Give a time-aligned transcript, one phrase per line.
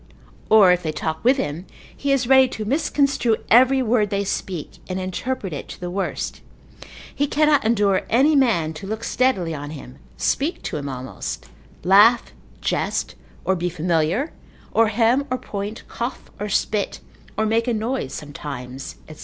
[0.49, 4.79] Or if they talk with him, he is ready to misconstrue every word they speak,
[4.89, 6.41] and interpret it to the worst;
[7.13, 11.45] he cannot endure any man to look steadily on him, speak to him almost,
[11.83, 13.13] laugh, jest,
[13.45, 14.33] or be familiar,
[14.71, 16.99] or hem, or point, cough, or spit,
[17.37, 19.17] or make a noise sometimes, &c.